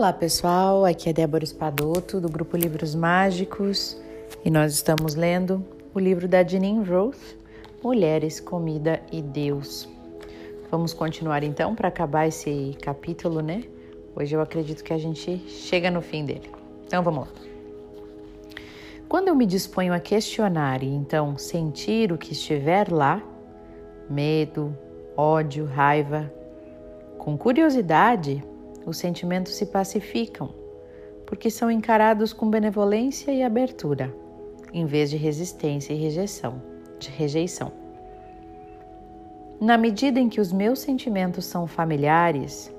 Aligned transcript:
Olá 0.00 0.14
pessoal, 0.14 0.86
aqui 0.86 1.10
é 1.10 1.12
Débora 1.12 1.44
Espadoto 1.44 2.22
do 2.22 2.28
grupo 2.30 2.56
Livros 2.56 2.94
Mágicos 2.94 4.00
e 4.42 4.50
nós 4.50 4.72
estamos 4.72 5.14
lendo 5.14 5.62
o 5.92 5.98
livro 5.98 6.26
da 6.26 6.42
Janine 6.42 6.82
Roth, 6.82 7.36
Mulheres, 7.84 8.40
Comida 8.40 9.02
e 9.12 9.20
Deus. 9.20 9.86
Vamos 10.70 10.94
continuar 10.94 11.42
então 11.42 11.74
para 11.74 11.88
acabar 11.88 12.26
esse 12.26 12.74
capítulo, 12.80 13.42
né? 13.42 13.62
Hoje 14.16 14.34
eu 14.34 14.40
acredito 14.40 14.82
que 14.82 14.94
a 14.94 14.96
gente 14.96 15.36
chega 15.46 15.90
no 15.90 16.00
fim 16.00 16.24
dele. 16.24 16.50
Então 16.86 17.02
vamos 17.02 17.26
lá. 17.26 17.32
Quando 19.06 19.28
eu 19.28 19.34
me 19.34 19.44
disponho 19.44 19.92
a 19.92 20.00
questionar 20.00 20.82
e 20.82 20.88
então 20.88 21.36
sentir 21.36 22.10
o 22.10 22.16
que 22.16 22.32
estiver 22.32 22.90
lá, 22.90 23.22
medo, 24.08 24.74
ódio, 25.14 25.66
raiva, 25.66 26.32
com 27.18 27.36
curiosidade, 27.36 28.42
os 28.86 28.96
sentimentos 28.96 29.54
se 29.54 29.66
pacificam, 29.66 30.54
porque 31.26 31.50
são 31.50 31.70
encarados 31.70 32.32
com 32.32 32.50
benevolência 32.50 33.30
e 33.32 33.42
abertura, 33.42 34.14
em 34.72 34.86
vez 34.86 35.10
de 35.10 35.16
resistência 35.16 35.92
e 35.92 35.96
rejeição. 35.96 36.62
De 36.98 37.10
rejeição. 37.10 37.72
Na 39.60 39.76
medida 39.76 40.18
em 40.18 40.28
que 40.28 40.40
os 40.40 40.52
meus 40.52 40.80
sentimentos 40.80 41.44
são 41.44 41.66
familiares, 41.66 42.72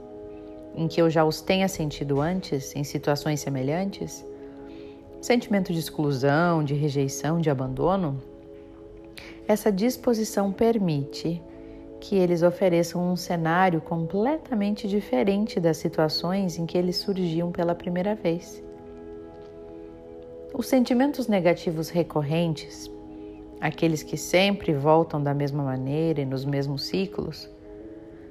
em 0.76 0.88
que 0.88 1.02
eu 1.02 1.10
já 1.10 1.24
os 1.24 1.42
tenha 1.42 1.68
sentido 1.68 2.20
antes 2.20 2.76
em 2.76 2.84
situações 2.84 3.40
semelhantes, 3.40 4.26
sentimento 5.22 5.72
de 5.72 5.80
exclusão, 5.80 6.64
de 6.64 6.74
rejeição, 6.74 7.40
de 7.40 7.50
abandono, 7.50 8.22
essa 9.48 9.72
disposição 9.72 10.52
permite 10.52 11.42
que 12.02 12.16
eles 12.18 12.42
ofereçam 12.42 13.12
um 13.12 13.16
cenário 13.16 13.80
completamente 13.80 14.88
diferente 14.88 15.60
das 15.60 15.78
situações 15.78 16.58
em 16.58 16.66
que 16.66 16.76
eles 16.76 16.98
surgiam 16.98 17.52
pela 17.52 17.76
primeira 17.76 18.16
vez. 18.16 18.62
Os 20.52 20.68
sentimentos 20.68 21.28
negativos 21.28 21.90
recorrentes, 21.90 22.92
aqueles 23.62 24.02
que 24.02 24.18
sempre 24.18 24.74
voltam 24.74 25.22
da 25.22 25.34
mesma 25.34 25.64
maneira 25.64 26.22
e 26.22 26.26
nos 26.26 26.44
mesmos 26.44 26.88
ciclos, 26.88 27.48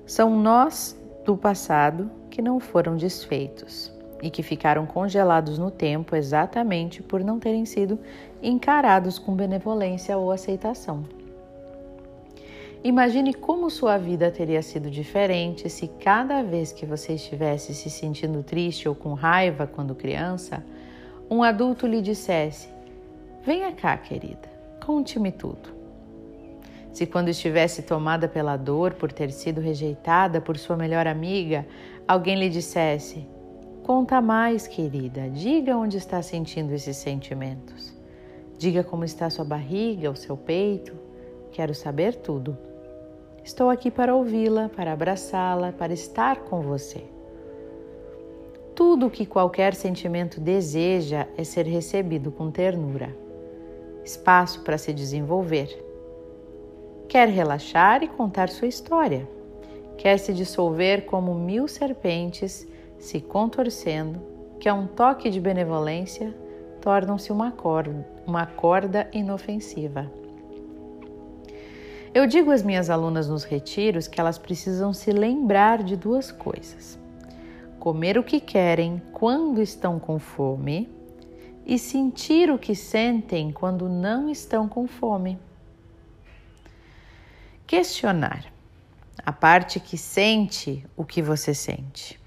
são 0.04 0.36
nós 0.36 1.00
do 1.24 1.36
passado 1.36 2.10
que 2.28 2.42
não 2.42 2.58
foram 2.58 2.96
desfeitos 2.96 3.92
e 4.20 4.28
que 4.30 4.42
ficaram 4.42 4.84
congelados 4.84 5.58
no 5.58 5.70
tempo 5.70 6.16
exatamente 6.16 7.02
por 7.04 7.22
não 7.22 7.38
terem 7.38 7.64
sido 7.64 7.98
encarados 8.42 9.16
com 9.16 9.32
benevolência 9.32 10.18
ou 10.18 10.32
aceitação. 10.32 11.19
Imagine 12.82 13.34
como 13.34 13.68
sua 13.68 13.98
vida 13.98 14.30
teria 14.30 14.62
sido 14.62 14.90
diferente 14.90 15.68
se 15.68 15.86
cada 15.86 16.42
vez 16.42 16.72
que 16.72 16.86
você 16.86 17.12
estivesse 17.12 17.74
se 17.74 17.90
sentindo 17.90 18.42
triste 18.42 18.88
ou 18.88 18.94
com 18.94 19.12
raiva 19.12 19.66
quando 19.66 19.94
criança, 19.94 20.64
um 21.30 21.42
adulto 21.42 21.86
lhe 21.86 22.00
dissesse: 22.00 22.68
Venha 23.44 23.70
cá, 23.72 23.98
querida, 23.98 24.50
conte-me 24.82 25.30
tudo. 25.30 25.68
Se 26.90 27.04
quando 27.04 27.28
estivesse 27.28 27.82
tomada 27.82 28.26
pela 28.26 28.56
dor 28.56 28.94
por 28.94 29.12
ter 29.12 29.30
sido 29.30 29.60
rejeitada 29.60 30.40
por 30.40 30.56
sua 30.56 30.74
melhor 30.74 31.06
amiga, 31.06 31.66
alguém 32.08 32.34
lhe 32.38 32.48
dissesse: 32.48 33.28
Conta 33.82 34.22
mais, 34.22 34.66
querida, 34.66 35.28
diga 35.28 35.76
onde 35.76 35.98
está 35.98 36.22
sentindo 36.22 36.72
esses 36.72 36.96
sentimentos. 36.96 37.94
Diga 38.56 38.82
como 38.82 39.04
está 39.04 39.28
sua 39.28 39.44
barriga, 39.44 40.10
o 40.10 40.16
seu 40.16 40.34
peito. 40.34 40.94
Quero 41.52 41.74
saber 41.74 42.14
tudo. 42.16 42.69
Estou 43.42 43.70
aqui 43.70 43.90
para 43.90 44.14
ouvi-la, 44.14 44.68
para 44.68 44.92
abraçá-la, 44.92 45.72
para 45.72 45.92
estar 45.92 46.40
com 46.40 46.60
você. 46.60 47.04
Tudo 48.74 49.06
o 49.06 49.10
que 49.10 49.26
qualquer 49.26 49.74
sentimento 49.74 50.40
deseja 50.40 51.26
é 51.36 51.44
ser 51.44 51.66
recebido 51.66 52.30
com 52.30 52.50
ternura, 52.50 53.16
espaço 54.04 54.62
para 54.62 54.78
se 54.78 54.92
desenvolver. 54.92 55.68
Quer 57.08 57.28
relaxar 57.28 58.02
e 58.02 58.08
contar 58.08 58.48
sua 58.48 58.68
história. 58.68 59.28
Quer 59.96 60.18
se 60.18 60.32
dissolver 60.32 61.06
como 61.06 61.34
mil 61.34 61.66
serpentes 61.66 62.66
se 62.98 63.20
contorcendo, 63.20 64.20
que 64.60 64.68
a 64.68 64.74
um 64.74 64.86
toque 64.86 65.30
de 65.30 65.40
benevolência 65.40 66.34
tornam-se 66.80 67.32
uma 67.32 67.50
corda, 67.50 68.06
uma 68.26 68.46
corda 68.46 69.08
inofensiva. 69.12 70.19
Eu 72.12 72.26
digo 72.26 72.50
às 72.50 72.62
minhas 72.62 72.90
alunas 72.90 73.28
nos 73.28 73.44
retiros 73.44 74.08
que 74.08 74.20
elas 74.20 74.36
precisam 74.36 74.92
se 74.92 75.12
lembrar 75.12 75.82
de 75.84 75.96
duas 75.96 76.32
coisas: 76.32 76.98
comer 77.78 78.18
o 78.18 78.24
que 78.24 78.40
querem 78.40 79.00
quando 79.12 79.62
estão 79.62 80.00
com 80.00 80.18
fome 80.18 80.88
e 81.64 81.78
sentir 81.78 82.50
o 82.50 82.58
que 82.58 82.74
sentem 82.74 83.52
quando 83.52 83.88
não 83.88 84.28
estão 84.28 84.68
com 84.68 84.88
fome. 84.88 85.38
Questionar 87.64 88.44
a 89.24 89.30
parte 89.30 89.78
que 89.78 89.96
sente 89.96 90.84
o 90.96 91.04
que 91.04 91.22
você 91.22 91.54
sente. 91.54 92.18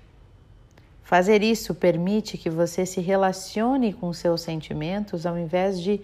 Fazer 1.04 1.44
isso 1.44 1.76
permite 1.76 2.38
que 2.38 2.50
você 2.50 2.86
se 2.86 3.02
relacione 3.02 3.92
com 3.92 4.14
seus 4.14 4.40
sentimentos 4.40 5.26
ao 5.26 5.38
invés 5.38 5.82
de 5.82 6.00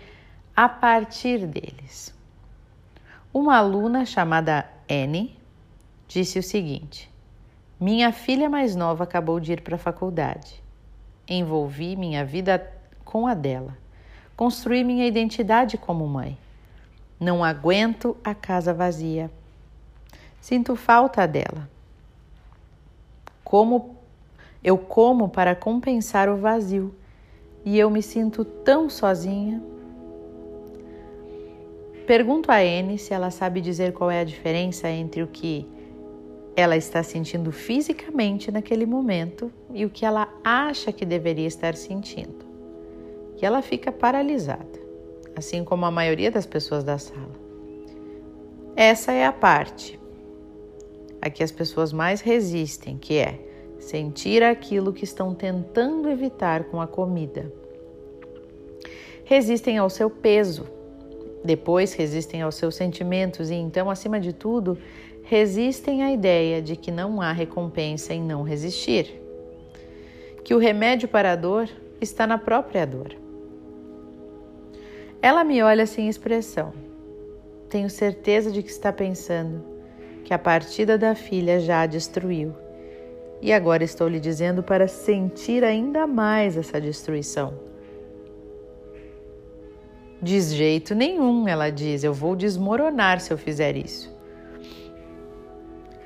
a 0.53 0.67
partir 0.67 1.47
deles. 1.47 2.18
Uma 3.31 3.57
aluna 3.57 4.05
chamada 4.05 4.67
Anne 4.89 5.37
disse 6.07 6.39
o 6.39 6.43
seguinte: 6.43 7.11
Minha 7.79 8.11
filha 8.11 8.49
mais 8.49 8.75
nova 8.75 9.03
acabou 9.03 9.39
de 9.39 9.53
ir 9.53 9.61
para 9.61 9.75
a 9.75 9.79
faculdade. 9.79 10.63
Envolvi 11.27 11.95
minha 11.95 12.25
vida 12.25 12.73
com 13.05 13.27
a 13.27 13.35
dela. 13.35 13.77
Construí 14.35 14.83
minha 14.83 15.05
identidade 15.05 15.77
como 15.77 16.07
mãe. 16.07 16.35
Não 17.19 17.43
aguento 17.43 18.17
a 18.23 18.33
casa 18.33 18.73
vazia. 18.73 19.29
Sinto 20.41 20.75
falta 20.75 21.27
dela. 21.27 21.69
Como 23.43 23.95
eu 24.63 24.75
como 24.75 25.29
para 25.29 25.55
compensar 25.55 26.29
o 26.29 26.37
vazio 26.37 26.95
e 27.63 27.77
eu 27.77 27.91
me 27.91 28.01
sinto 28.01 28.43
tão 28.43 28.89
sozinha. 28.89 29.61
Pergunto 32.09 32.51
a 32.51 32.55
Anne 32.55 32.97
se 32.97 33.13
ela 33.13 33.29
sabe 33.29 33.61
dizer 33.61 33.93
qual 33.93 34.09
é 34.09 34.21
a 34.21 34.23
diferença 34.23 34.89
entre 34.89 35.21
o 35.21 35.27
que 35.27 35.63
ela 36.55 36.75
está 36.75 37.03
sentindo 37.03 37.51
fisicamente 37.51 38.51
naquele 38.51 38.83
momento 38.83 39.53
e 39.71 39.85
o 39.85 39.91
que 39.91 40.03
ela 40.03 40.27
acha 40.43 40.91
que 40.91 41.05
deveria 41.05 41.45
estar 41.45 41.75
sentindo. 41.75 42.43
E 43.39 43.45
ela 43.45 43.61
fica 43.61 43.91
paralisada, 43.91 44.81
assim 45.35 45.63
como 45.63 45.85
a 45.85 45.91
maioria 45.91 46.31
das 46.31 46.47
pessoas 46.47 46.83
da 46.83 46.97
sala. 46.97 47.29
Essa 48.75 49.11
é 49.11 49.27
a 49.27 49.31
parte 49.31 49.99
a 51.21 51.29
que 51.29 51.43
as 51.43 51.51
pessoas 51.51 51.93
mais 51.93 52.21
resistem, 52.21 52.97
que 52.97 53.19
é 53.19 53.39
sentir 53.77 54.41
aquilo 54.41 54.91
que 54.91 55.03
estão 55.03 55.35
tentando 55.35 56.09
evitar 56.09 56.63
com 56.63 56.81
a 56.81 56.87
comida. 56.87 57.53
Resistem 59.25 59.77
ao 59.77 59.91
seu 59.91 60.09
peso 60.09 60.78
depois 61.43 61.93
resistem 61.93 62.41
aos 62.41 62.55
seus 62.55 62.75
sentimentos 62.75 63.49
e 63.49 63.55
então, 63.55 63.89
acima 63.89 64.19
de 64.19 64.33
tudo, 64.33 64.77
resistem 65.23 66.03
à 66.03 66.11
ideia 66.11 66.61
de 66.61 66.75
que 66.75 66.91
não 66.91 67.21
há 67.21 67.31
recompensa 67.31 68.13
em 68.13 68.21
não 68.21 68.43
resistir. 68.43 69.21
Que 70.43 70.53
o 70.53 70.57
remédio 70.57 71.07
para 71.07 71.31
a 71.31 71.35
dor 71.35 71.69
está 72.01 72.27
na 72.27 72.37
própria 72.37 72.85
dor. 72.85 73.15
Ela 75.21 75.43
me 75.43 75.61
olha 75.61 75.85
sem 75.85 76.09
expressão. 76.09 76.73
Tenho 77.69 77.89
certeza 77.89 78.51
de 78.51 78.63
que 78.63 78.69
está 78.69 78.91
pensando 78.91 79.63
que 80.25 80.33
a 80.33 80.39
partida 80.39 80.97
da 80.97 81.13
filha 81.13 81.59
já 81.59 81.81
a 81.81 81.85
destruiu. 81.85 82.53
E 83.41 83.53
agora 83.53 83.83
estou 83.83 84.07
lhe 84.07 84.19
dizendo 84.19 84.61
para 84.61 84.87
sentir 84.87 85.63
ainda 85.63 86.05
mais 86.05 86.57
essa 86.57 86.81
destruição 86.81 87.68
de 90.21 90.39
jeito 90.41 90.93
nenhum, 90.93 91.47
ela 91.47 91.69
diz, 91.69 92.03
eu 92.03 92.13
vou 92.13 92.35
desmoronar 92.35 93.19
se 93.19 93.31
eu 93.31 93.37
fizer 93.37 93.75
isso. 93.77 94.13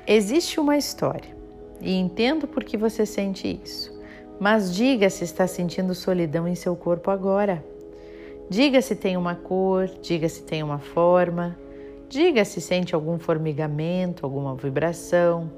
Existe 0.06 0.60
uma 0.60 0.76
história 0.76 1.34
e 1.80 1.94
entendo 1.94 2.46
por 2.46 2.62
que 2.62 2.76
você 2.76 3.04
sente 3.04 3.60
isso, 3.64 3.92
mas 4.38 4.74
diga 4.74 5.08
se 5.10 5.24
está 5.24 5.46
sentindo 5.46 5.94
solidão 5.94 6.46
em 6.46 6.54
seu 6.54 6.76
corpo 6.76 7.10
agora. 7.10 7.64
Diga 8.48 8.82
se 8.82 8.94
tem 8.94 9.16
uma 9.16 9.34
cor, 9.34 9.88
diga 10.02 10.28
se 10.28 10.42
tem 10.42 10.62
uma 10.62 10.78
forma, 10.78 11.58
diga 12.08 12.44
se 12.44 12.60
sente 12.60 12.94
algum 12.94 13.18
formigamento, 13.18 14.26
alguma 14.26 14.54
vibração, 14.54 15.50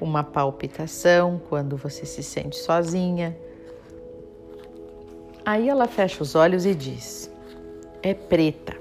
uma 0.00 0.24
palpitação 0.24 1.40
quando 1.48 1.76
você 1.76 2.06
se 2.06 2.22
sente 2.22 2.56
sozinha. 2.56 3.36
Aí 5.44 5.68
ela 5.68 5.86
fecha 5.86 6.22
os 6.22 6.34
olhos 6.34 6.64
e 6.64 6.74
diz: 6.74 7.30
é 8.02 8.14
preta. 8.14 8.76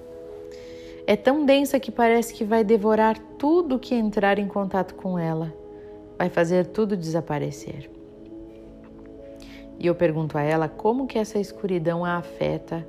É 1.06 1.16
tão 1.16 1.46
densa 1.46 1.80
que 1.80 1.92
parece 1.92 2.34
que 2.34 2.44
vai 2.44 2.64
devorar 2.64 3.18
tudo 3.38 3.80
que 3.80 3.96
entrar 3.96 4.38
em 4.38 4.48
contato 4.48 4.94
com 4.96 5.18
ela, 5.18 5.54
vai 6.18 6.30
fazer 6.30 6.68
tudo 6.68 6.96
desaparecer. 6.96 7.90
E 9.80 9.88
eu 9.88 9.96
pergunto 9.96 10.38
a 10.38 10.42
ela 10.42 10.68
como 10.68 11.08
que 11.08 11.18
essa 11.18 11.40
escuridão 11.40 12.04
a 12.04 12.18
afeta 12.18 12.86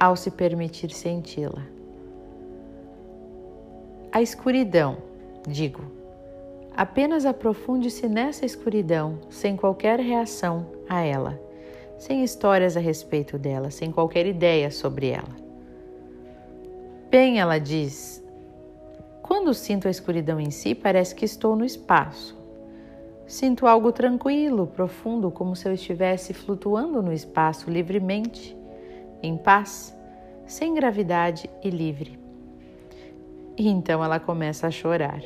ao 0.00 0.16
se 0.16 0.30
permitir 0.30 0.90
senti-la. 0.90 1.62
A 4.10 4.22
escuridão, 4.22 4.96
digo, 5.46 5.82
apenas 6.74 7.24
aprofunde-se 7.26 8.08
nessa 8.08 8.44
escuridão 8.46 9.18
sem 9.28 9.56
qualquer 9.56 10.00
reação 10.00 10.66
a 10.88 11.02
ela, 11.02 11.40
sem 11.98 12.24
histórias 12.24 12.76
a 12.76 12.80
respeito 12.80 13.38
dela, 13.38 13.70
sem 13.70 13.92
qualquer 13.92 14.26
ideia 14.26 14.70
sobre 14.70 15.10
ela. 15.10 15.49
Bem, 17.10 17.40
ela 17.40 17.58
diz, 17.58 18.24
quando 19.20 19.52
sinto 19.52 19.88
a 19.88 19.90
escuridão 19.90 20.38
em 20.38 20.52
si, 20.52 20.76
parece 20.76 21.12
que 21.12 21.24
estou 21.24 21.56
no 21.56 21.64
espaço. 21.64 22.38
Sinto 23.26 23.66
algo 23.66 23.90
tranquilo, 23.90 24.68
profundo, 24.68 25.28
como 25.28 25.56
se 25.56 25.68
eu 25.68 25.74
estivesse 25.74 26.32
flutuando 26.32 27.02
no 27.02 27.12
espaço 27.12 27.68
livremente, 27.68 28.56
em 29.20 29.36
paz, 29.36 29.92
sem 30.46 30.72
gravidade 30.72 31.50
e 31.64 31.68
livre. 31.68 32.16
E 33.58 33.68
então 33.68 34.04
ela 34.04 34.20
começa 34.20 34.68
a 34.68 34.70
chorar. 34.70 35.20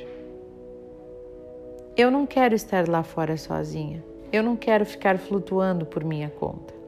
Eu 1.94 2.10
não 2.10 2.24
quero 2.24 2.54
estar 2.54 2.88
lá 2.88 3.02
fora 3.02 3.36
sozinha. 3.36 4.02
Eu 4.32 4.42
não 4.42 4.56
quero 4.56 4.86
ficar 4.86 5.18
flutuando 5.18 5.84
por 5.84 6.02
minha 6.02 6.30
conta. 6.30 6.83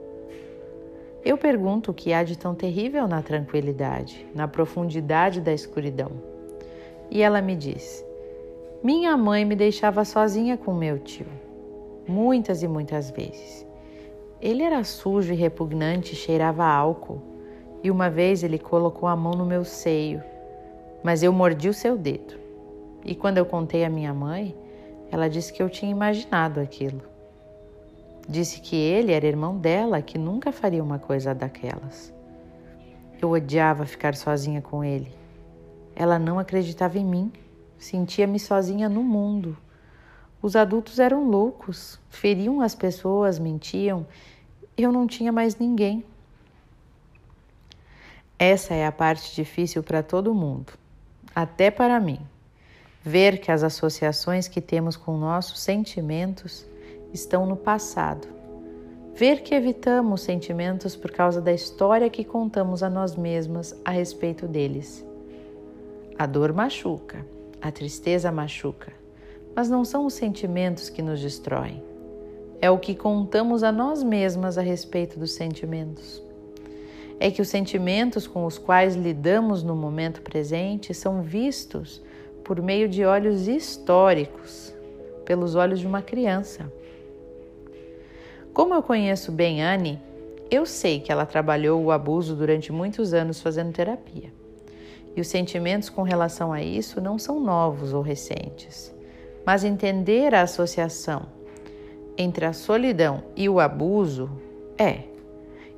Eu 1.26 1.36
pergunto 1.36 1.90
o 1.90 1.94
que 1.94 2.12
há 2.12 2.22
de 2.22 2.38
tão 2.38 2.54
terrível 2.54 3.08
na 3.08 3.20
tranquilidade, 3.20 4.24
na 4.32 4.46
profundidade 4.46 5.40
da 5.40 5.52
escuridão. 5.52 6.12
E 7.10 7.20
ela 7.20 7.42
me 7.42 7.56
diz: 7.56 8.06
minha 8.80 9.16
mãe 9.16 9.44
me 9.44 9.56
deixava 9.56 10.04
sozinha 10.04 10.56
com 10.56 10.72
meu 10.72 11.00
tio, 11.00 11.26
muitas 12.06 12.62
e 12.62 12.68
muitas 12.68 13.10
vezes. 13.10 13.66
Ele 14.40 14.62
era 14.62 14.84
sujo 14.84 15.32
e 15.32 15.36
repugnante, 15.36 16.14
cheirava 16.14 16.64
álcool, 16.64 17.20
e 17.82 17.90
uma 17.90 18.08
vez 18.08 18.44
ele 18.44 18.56
colocou 18.56 19.08
a 19.08 19.16
mão 19.16 19.32
no 19.32 19.44
meu 19.44 19.64
seio, 19.64 20.22
mas 21.02 21.24
eu 21.24 21.32
mordi 21.32 21.68
o 21.68 21.74
seu 21.74 21.98
dedo. 21.98 22.34
E 23.04 23.16
quando 23.16 23.38
eu 23.38 23.46
contei 23.46 23.84
à 23.84 23.90
minha 23.90 24.14
mãe, 24.14 24.54
ela 25.10 25.28
disse 25.28 25.52
que 25.52 25.60
eu 25.60 25.68
tinha 25.68 25.90
imaginado 25.90 26.60
aquilo. 26.60 27.15
Disse 28.28 28.60
que 28.60 28.74
ele 28.74 29.12
era 29.12 29.26
irmão 29.26 29.56
dela, 29.56 30.02
que 30.02 30.18
nunca 30.18 30.50
faria 30.50 30.82
uma 30.82 30.98
coisa 30.98 31.34
daquelas. 31.34 32.12
Eu 33.20 33.30
odiava 33.30 33.86
ficar 33.86 34.14
sozinha 34.14 34.60
com 34.60 34.82
ele. 34.82 35.12
Ela 35.94 36.18
não 36.18 36.38
acreditava 36.38 36.98
em 36.98 37.04
mim. 37.04 37.32
Sentia-me 37.78 38.38
sozinha 38.38 38.88
no 38.88 39.02
mundo. 39.02 39.56
Os 40.42 40.56
adultos 40.56 40.98
eram 40.98 41.28
loucos, 41.28 41.98
feriam 42.10 42.60
as 42.60 42.74
pessoas, 42.74 43.38
mentiam. 43.38 44.06
Eu 44.76 44.92
não 44.92 45.06
tinha 45.06 45.32
mais 45.32 45.56
ninguém. 45.56 46.04
Essa 48.38 48.74
é 48.74 48.86
a 48.86 48.92
parte 48.92 49.34
difícil 49.34 49.82
para 49.82 50.02
todo 50.02 50.34
mundo, 50.34 50.74
até 51.34 51.70
para 51.70 51.98
mim. 51.98 52.20
Ver 53.02 53.38
que 53.38 53.50
as 53.50 53.62
associações 53.62 54.46
que 54.46 54.60
temos 54.60 54.96
com 54.96 55.16
nossos 55.16 55.60
sentimentos 55.60 56.66
estão 57.12 57.46
no 57.46 57.56
passado. 57.56 58.26
Ver 59.14 59.42
que 59.42 59.54
evitamos 59.54 60.22
sentimentos 60.22 60.94
por 60.94 61.10
causa 61.10 61.40
da 61.40 61.52
história 61.52 62.10
que 62.10 62.24
contamos 62.24 62.82
a 62.82 62.90
nós 62.90 63.16
mesmas 63.16 63.74
a 63.84 63.90
respeito 63.90 64.46
deles. 64.46 65.04
A 66.18 66.26
dor 66.26 66.52
machuca 66.52 67.24
a 67.60 67.72
tristeza 67.72 68.30
machuca, 68.30 68.92
mas 69.54 69.68
não 69.68 69.84
são 69.84 70.06
os 70.06 70.14
sentimentos 70.14 70.88
que 70.88 71.02
nos 71.02 71.20
destroem. 71.20 71.82
É 72.60 72.70
o 72.70 72.78
que 72.78 72.94
contamos 72.94 73.62
a 73.62 73.72
nós 73.72 74.02
mesmas 74.02 74.56
a 74.56 74.62
respeito 74.62 75.18
dos 75.18 75.32
sentimentos. 75.32 76.22
É 77.18 77.30
que 77.30 77.40
os 77.40 77.48
sentimentos 77.48 78.26
com 78.26 78.44
os 78.44 78.58
quais 78.58 78.94
lidamos 78.94 79.62
no 79.62 79.74
momento 79.74 80.22
presente 80.22 80.92
são 80.94 81.22
vistos 81.22 82.02
por 82.44 82.62
meio 82.62 82.88
de 82.88 83.04
olhos 83.04 83.48
históricos, 83.48 84.72
pelos 85.24 85.54
olhos 85.54 85.80
de 85.80 85.86
uma 85.86 86.02
criança. 86.02 86.70
Como 88.56 88.72
eu 88.72 88.82
conheço 88.82 89.30
bem 89.30 89.62
Anne, 89.62 90.00
eu 90.50 90.64
sei 90.64 90.98
que 90.98 91.12
ela 91.12 91.26
trabalhou 91.26 91.84
o 91.84 91.90
abuso 91.92 92.34
durante 92.34 92.72
muitos 92.72 93.12
anos 93.12 93.38
fazendo 93.38 93.70
terapia. 93.70 94.32
E 95.14 95.20
os 95.20 95.28
sentimentos 95.28 95.90
com 95.90 96.00
relação 96.00 96.54
a 96.54 96.62
isso 96.62 96.98
não 96.98 97.18
são 97.18 97.38
novos 97.38 97.92
ou 97.92 98.00
recentes, 98.00 98.94
mas 99.44 99.62
entender 99.62 100.34
a 100.34 100.40
associação 100.40 101.26
entre 102.16 102.46
a 102.46 102.54
solidão 102.54 103.24
e 103.36 103.46
o 103.46 103.60
abuso 103.60 104.30
é. 104.78 105.00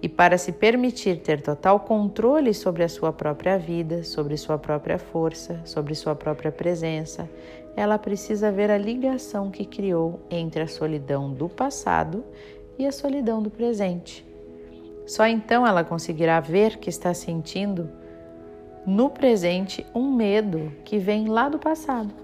E 0.00 0.08
para 0.08 0.38
se 0.38 0.52
permitir 0.52 1.18
ter 1.18 1.42
total 1.42 1.80
controle 1.80 2.54
sobre 2.54 2.84
a 2.84 2.88
sua 2.88 3.12
própria 3.12 3.58
vida, 3.58 4.04
sobre 4.04 4.36
sua 4.36 4.56
própria 4.56 5.00
força, 5.00 5.60
sobre 5.64 5.96
sua 5.96 6.14
própria 6.14 6.52
presença, 6.52 7.28
ela 7.74 7.98
precisa 7.98 8.52
ver 8.52 8.70
a 8.70 8.78
ligação 8.78 9.50
que 9.50 9.64
criou 9.64 10.20
entre 10.30 10.62
a 10.62 10.68
solidão 10.68 11.32
do 11.32 11.48
passado 11.48 12.24
e 12.78 12.86
a 12.86 12.92
solidão 12.92 13.42
do 13.42 13.50
presente. 13.50 14.24
Só 15.06 15.26
então 15.26 15.66
ela 15.66 15.82
conseguirá 15.82 16.38
ver 16.38 16.76
que 16.76 16.90
está 16.90 17.12
sentindo 17.12 17.90
no 18.86 19.10
presente 19.10 19.84
um 19.94 20.10
medo 20.10 20.72
que 20.84 20.98
vem 20.98 21.28
lá 21.28 21.48
do 21.48 21.58
passado. 21.58 22.14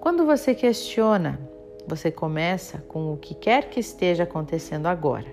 Quando 0.00 0.24
você 0.24 0.54
questiona, 0.54 1.38
você 1.86 2.10
começa 2.10 2.78
com 2.88 3.12
o 3.12 3.16
que 3.16 3.34
quer 3.34 3.68
que 3.68 3.80
esteja 3.80 4.22
acontecendo 4.22 4.86
agora, 4.86 5.26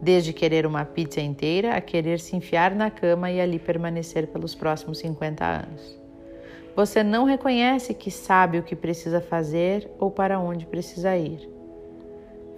desde 0.00 0.32
querer 0.32 0.66
uma 0.66 0.84
pizza 0.84 1.20
inteira 1.20 1.74
a 1.74 1.80
querer 1.80 2.20
se 2.20 2.36
enfiar 2.36 2.74
na 2.74 2.90
cama 2.90 3.30
e 3.30 3.40
ali 3.40 3.58
permanecer 3.58 4.28
pelos 4.28 4.54
próximos 4.54 4.98
50 4.98 5.44
anos. 5.44 6.00
Você 6.76 7.02
não 7.02 7.24
reconhece 7.24 7.92
que 7.92 8.10
sabe 8.10 8.58
o 8.58 8.62
que 8.62 8.76
precisa 8.76 9.20
fazer 9.20 9.90
ou 9.98 10.10
para 10.10 10.38
onde 10.38 10.66
precisa 10.66 11.16
ir. 11.16 11.59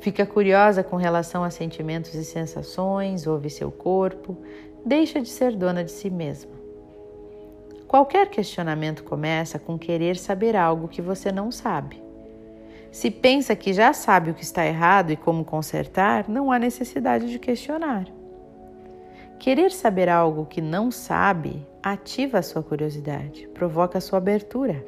Fica 0.03 0.27
curiosa 0.27 0.83
com 0.83 0.97
relação 0.97 1.45
a 1.45 1.51
sentimentos 1.51 2.13
e 2.15 2.25
sensações, 2.25 3.25
ouve 3.25 3.49
seu 3.49 3.71
corpo, 3.71 4.37
deixa 4.85 5.21
de 5.21 5.29
ser 5.29 5.55
dona 5.55 5.85
de 5.85 5.93
si 5.93 6.11
mesma. 6.11 6.51
Qualquer 7.87 8.29
questionamento 8.29 9.05
começa 9.05 9.61
com 9.61 9.79
querer 9.79 10.17
saber 10.17 10.57
algo 10.57 10.89
que 10.89 11.01
você 11.01 11.31
não 11.31 11.53
sabe. 11.53 12.03
Se 12.91 13.13
pensa 13.13 13.55
que 13.55 13.73
já 13.73 13.93
sabe 13.93 14.33
o 14.33 14.35
que 14.35 14.43
está 14.43 14.67
errado 14.67 15.13
e 15.13 15.17
como 15.17 15.45
consertar, 15.45 16.29
não 16.29 16.51
há 16.51 16.59
necessidade 16.59 17.31
de 17.31 17.39
questionar. 17.39 18.09
Querer 19.39 19.71
saber 19.71 20.09
algo 20.09 20.47
que 20.47 20.61
não 20.61 20.91
sabe 20.91 21.65
ativa 21.81 22.41
a 22.41 22.43
sua 22.43 22.61
curiosidade, 22.61 23.47
provoca 23.55 23.99
a 23.99 24.01
sua 24.01 24.19
abertura. 24.19 24.85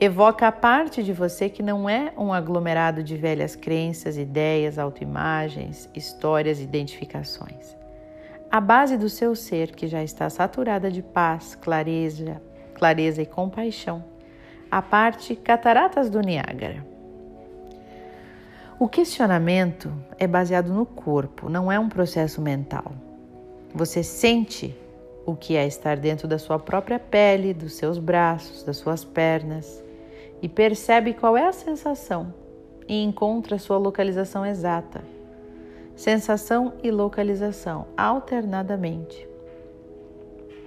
Evoca 0.00 0.48
a 0.48 0.52
parte 0.52 1.02
de 1.02 1.12
você 1.12 1.48
que 1.48 1.62
não 1.62 1.88
é 1.88 2.12
um 2.16 2.32
aglomerado 2.32 3.02
de 3.02 3.16
velhas 3.16 3.56
crenças, 3.56 4.16
ideias, 4.16 4.78
autoimagens, 4.78 5.88
histórias, 5.94 6.60
identificações 6.60 7.82
a 8.52 8.60
base 8.60 8.98
do 8.98 9.08
seu 9.08 9.34
ser 9.34 9.74
que 9.74 9.86
já 9.86 10.04
está 10.04 10.28
saturada 10.28 10.90
de 10.90 11.00
paz, 11.00 11.54
clareza, 11.54 12.42
clareza 12.74 13.22
e 13.22 13.24
compaixão, 13.24 14.04
a 14.70 14.82
parte 14.82 15.34
cataratas 15.34 16.10
do 16.10 16.20
Niágara. 16.20 16.86
O 18.78 18.86
questionamento 18.86 19.90
é 20.18 20.26
baseado 20.26 20.70
no 20.70 20.84
corpo, 20.84 21.48
não 21.48 21.72
é 21.72 21.78
um 21.78 21.88
processo 21.88 22.42
mental. 22.42 22.92
Você 23.74 24.02
sente 24.02 24.76
o 25.24 25.36
que 25.36 25.56
é 25.56 25.66
estar 25.66 25.96
dentro 25.96 26.26
da 26.26 26.38
sua 26.38 26.58
própria 26.58 26.98
pele, 26.98 27.54
dos 27.54 27.74
seus 27.74 27.98
braços, 27.98 28.62
das 28.62 28.76
suas 28.76 29.04
pernas 29.04 29.82
e 30.40 30.48
percebe 30.48 31.14
qual 31.14 31.36
é 31.36 31.46
a 31.46 31.52
sensação 31.52 32.34
e 32.88 33.02
encontra 33.02 33.56
a 33.56 33.58
sua 33.58 33.78
localização 33.78 34.44
exata 34.44 35.12
sensação 35.94 36.74
e 36.82 36.90
localização 36.90 37.86
alternadamente. 37.96 39.28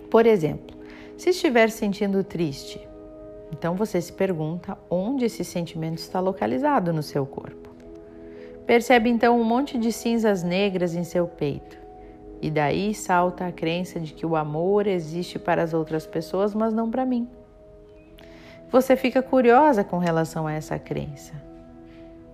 Por 0.09 0.25
exemplo, 0.25 0.75
se 1.17 1.31
estiver 1.31 1.69
sentindo 1.69 2.24
triste, 2.24 2.85
então 3.51 3.75
você 3.75 4.00
se 4.01 4.13
pergunta 4.13 4.77
onde 4.89 5.25
esse 5.25 5.43
sentimento 5.43 5.97
está 5.97 6.19
localizado 6.19 6.93
no 6.93 7.03
seu 7.03 7.25
corpo. 7.25 7.69
Percebe 8.65 9.09
então 9.09 9.39
um 9.39 9.43
monte 9.43 9.77
de 9.77 9.91
cinzas 9.91 10.43
negras 10.43 10.95
em 10.95 11.03
seu 11.03 11.27
peito. 11.27 11.77
E 12.42 12.51
daí 12.51 12.94
salta 12.94 13.48
a 13.48 13.51
crença 13.51 14.00
de 14.00 14.13
que 14.13 14.25
o 14.25 14.36
amor 14.36 14.88
existe 14.88 15.39
para 15.39 15.63
as 15.63 15.74
outras 15.74 16.06
pessoas, 16.06 16.54
mas 16.54 16.74
não 16.74 16.92
para 16.92 17.06
mim. 17.06 17.27
Você 18.72 18.96
fica 18.96 19.22
curiosa 19.22 19.84
com 19.84 19.98
relação 19.98 20.46
a 20.46 20.54
essa 20.54 20.77
crença. 20.77 21.34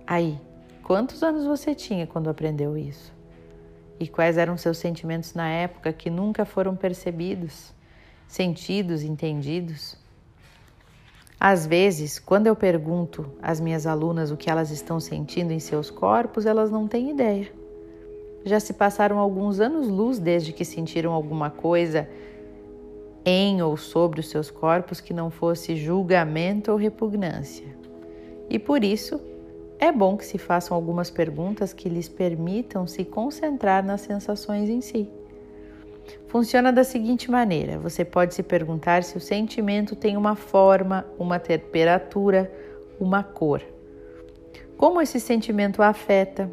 Aí, 0.06 0.38
Quantos 0.82 1.22
anos 1.22 1.46
você 1.46 1.74
tinha 1.74 2.06
quando 2.06 2.28
aprendeu 2.28 2.76
isso? 2.76 3.12
E 4.00 4.08
quais 4.08 4.36
eram 4.36 4.56
seus 4.56 4.78
sentimentos 4.78 5.32
na 5.32 5.48
época 5.48 5.92
que 5.92 6.10
nunca 6.10 6.44
foram 6.44 6.74
percebidos, 6.74 7.72
sentidos, 8.26 9.02
entendidos? 9.02 9.96
Às 11.38 11.66
vezes, 11.66 12.18
quando 12.18 12.48
eu 12.48 12.56
pergunto 12.56 13.32
às 13.40 13.60
minhas 13.60 13.86
alunas 13.86 14.32
o 14.32 14.36
que 14.36 14.50
elas 14.50 14.70
estão 14.70 14.98
sentindo 14.98 15.52
em 15.52 15.60
seus 15.60 15.88
corpos, 15.88 16.46
elas 16.46 16.70
não 16.70 16.88
têm 16.88 17.10
ideia. 17.10 17.52
Já 18.44 18.58
se 18.58 18.72
passaram 18.72 19.18
alguns 19.18 19.60
anos-luz 19.60 20.18
desde 20.18 20.52
que 20.52 20.64
sentiram 20.64 21.12
alguma 21.12 21.50
coisa 21.50 22.08
em 23.24 23.62
ou 23.62 23.76
sobre 23.76 24.20
os 24.20 24.28
seus 24.28 24.50
corpos 24.50 25.00
que 25.00 25.14
não 25.14 25.30
fosse 25.30 25.76
julgamento 25.76 26.72
ou 26.72 26.76
repugnância. 26.76 27.66
E 28.50 28.58
por 28.58 28.82
isso, 28.82 29.20
é 29.78 29.90
bom 29.90 30.16
que 30.16 30.24
se 30.24 30.38
façam 30.38 30.76
algumas 30.76 31.10
perguntas 31.10 31.72
que 31.72 31.88
lhes 31.88 32.08
permitam 32.08 32.86
se 32.86 33.04
concentrar 33.04 33.84
nas 33.84 34.00
sensações 34.00 34.68
em 34.68 34.80
si. 34.80 35.08
Funciona 36.26 36.72
da 36.72 36.84
seguinte 36.84 37.30
maneira: 37.30 37.78
você 37.78 38.04
pode 38.04 38.34
se 38.34 38.42
perguntar 38.42 39.04
se 39.04 39.16
o 39.16 39.20
sentimento 39.20 39.94
tem 39.94 40.16
uma 40.16 40.34
forma, 40.34 41.06
uma 41.18 41.38
temperatura, 41.38 42.50
uma 42.98 43.22
cor. 43.22 43.62
Como 44.76 45.00
esse 45.00 45.20
sentimento 45.20 45.82
afeta? 45.82 46.50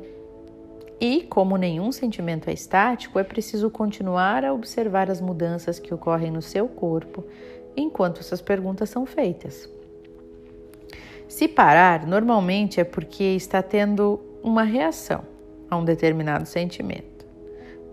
E, 1.01 1.24
como 1.24 1.56
nenhum 1.56 1.91
sentimento 1.91 2.50
é 2.50 2.53
estático, 2.53 3.20
é 3.20 3.24
preciso 3.24 3.70
continuar 3.70 4.44
a 4.44 4.53
observar 4.53 5.10
as 5.10 5.22
mudanças 5.22 5.79
que 5.79 5.94
ocorrem 5.94 6.29
no 6.29 6.41
seu 6.41 6.68
corpo 6.68 7.24
enquanto 7.75 8.20
essas 8.20 8.41
perguntas 8.41 8.89
são 8.89 9.06
feitas. 9.06 9.70
Se 11.27 11.48
parar, 11.48 12.06
normalmente 12.06 12.82
é 12.82 12.84
porque 12.84 13.24
está 13.24 13.62
tendo 13.62 14.20
uma 14.44 14.63
reação 14.63 15.24
a 15.70 15.77
um 15.77 15.86
determinado 15.86 16.46
sentimento. 16.46 17.25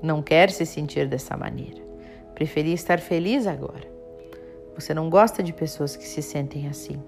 Não 0.03 0.23
quer 0.23 0.51
se 0.51 0.67
sentir 0.67 1.07
dessa 1.07 1.37
maneira. 1.37 1.81
Preferia 2.35 2.75
estar 2.75 2.99
feliz 2.99 3.47
agora. 3.47 3.89
Você 4.75 4.93
não 4.93 5.09
gosta 5.09 5.43
de 5.43 5.53
pessoas 5.53 5.97
que 5.97 6.07
se 6.07 6.23
sentem 6.23 6.67
assim. 6.67 7.01